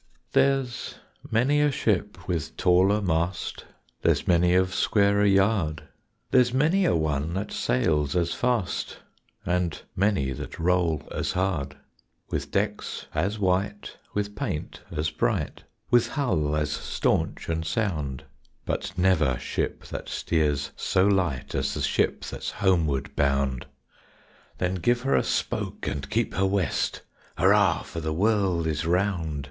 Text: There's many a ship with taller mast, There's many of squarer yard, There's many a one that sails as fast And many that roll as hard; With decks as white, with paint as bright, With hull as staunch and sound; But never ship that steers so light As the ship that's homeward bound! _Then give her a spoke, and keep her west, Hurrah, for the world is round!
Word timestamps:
There's 0.31 0.95
many 1.29 1.61
a 1.61 1.69
ship 1.69 2.27
with 2.27 2.57
taller 2.57 3.03
mast, 3.03 3.65
There's 4.01 4.27
many 4.27 4.55
of 4.55 4.73
squarer 4.73 5.23
yard, 5.27 5.83
There's 6.31 6.51
many 6.51 6.85
a 6.85 6.95
one 6.95 7.35
that 7.35 7.51
sails 7.51 8.15
as 8.15 8.33
fast 8.33 8.97
And 9.45 9.79
many 9.95 10.31
that 10.31 10.57
roll 10.57 11.07
as 11.11 11.33
hard; 11.33 11.75
With 12.31 12.49
decks 12.49 13.05
as 13.13 13.37
white, 13.37 13.95
with 14.11 14.35
paint 14.35 14.81
as 14.89 15.11
bright, 15.11 15.65
With 15.91 16.07
hull 16.07 16.55
as 16.55 16.71
staunch 16.71 17.47
and 17.47 17.63
sound; 17.63 18.23
But 18.65 18.93
never 18.97 19.37
ship 19.37 19.83
that 19.85 20.09
steers 20.09 20.71
so 20.75 21.05
light 21.05 21.53
As 21.53 21.75
the 21.75 21.81
ship 21.83 22.23
that's 22.25 22.49
homeward 22.49 23.15
bound! 23.15 23.67
_Then 24.59 24.81
give 24.81 25.01
her 25.01 25.13
a 25.15 25.23
spoke, 25.23 25.85
and 25.87 26.09
keep 26.09 26.33
her 26.33 26.47
west, 26.47 27.03
Hurrah, 27.37 27.83
for 27.83 27.99
the 27.99 28.11
world 28.13 28.65
is 28.65 28.83
round! 28.83 29.39